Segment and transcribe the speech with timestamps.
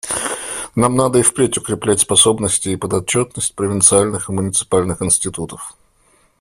[0.75, 5.75] Нам надо и впредь укреплять способности и подотчетность провинциальных и муниципальных институтов.